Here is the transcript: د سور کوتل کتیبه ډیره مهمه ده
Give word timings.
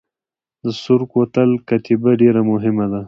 د 0.63 0.65
سور 0.81 1.01
کوتل 1.11 1.49
کتیبه 1.69 2.11
ډیره 2.21 2.41
مهمه 2.51 2.85
ده 2.91 2.99